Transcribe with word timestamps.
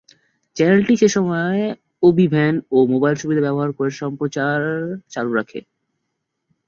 চ্যানেলটি 0.57 0.93
সেসময় 0.97 1.61
OB 2.03 2.25
van 2.27 2.53
এবং 2.65 2.83
মোবাইল 2.93 3.15
সুবিধা 3.15 3.41
ব্যবহার 3.41 3.69
করে 3.71 3.91
সম্প্রচার 4.01 4.57
চালু 5.11 5.31
রাখে। 5.33 5.59